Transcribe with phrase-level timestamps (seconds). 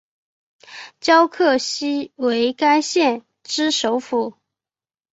[0.99, 4.33] 皎克西为该县之首府。